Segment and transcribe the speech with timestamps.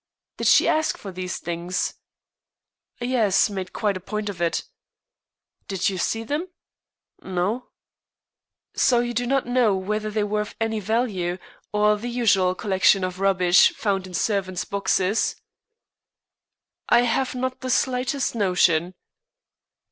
[0.37, 1.93] "Did she ask for these things?"
[2.99, 3.51] "Yes.
[3.51, 4.63] Made quite a point of it."
[5.67, 6.47] "Did you see them?"
[7.21, 7.67] "No."
[8.73, 11.37] "So you do not know whether they were of any value,
[11.71, 15.35] or the usual collection of rubbish found in servants' boxes."
[16.89, 18.95] "I have not the slightest notion."